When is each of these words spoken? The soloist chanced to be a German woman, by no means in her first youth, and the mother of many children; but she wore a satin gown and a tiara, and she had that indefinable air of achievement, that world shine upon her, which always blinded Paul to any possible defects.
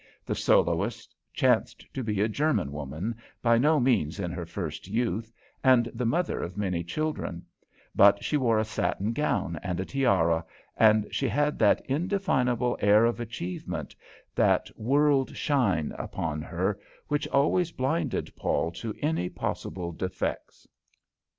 The 0.25 0.33
soloist 0.33 1.15
chanced 1.31 1.85
to 1.93 2.03
be 2.03 2.21
a 2.21 2.27
German 2.27 2.71
woman, 2.71 3.13
by 3.43 3.59
no 3.59 3.79
means 3.79 4.19
in 4.19 4.31
her 4.31 4.47
first 4.47 4.87
youth, 4.87 5.31
and 5.63 5.91
the 5.93 6.07
mother 6.07 6.41
of 6.41 6.57
many 6.57 6.83
children; 6.83 7.45
but 7.95 8.23
she 8.23 8.35
wore 8.35 8.57
a 8.57 8.65
satin 8.65 9.13
gown 9.13 9.59
and 9.61 9.79
a 9.79 9.85
tiara, 9.85 10.43
and 10.75 11.07
she 11.11 11.27
had 11.27 11.59
that 11.59 11.85
indefinable 11.85 12.79
air 12.81 13.05
of 13.05 13.19
achievement, 13.19 13.95
that 14.33 14.71
world 14.75 15.35
shine 15.37 15.93
upon 15.99 16.41
her, 16.41 16.79
which 17.07 17.27
always 17.27 17.71
blinded 17.71 18.35
Paul 18.35 18.71
to 18.71 18.95
any 19.03 19.29
possible 19.29 19.91
defects. 19.91 20.67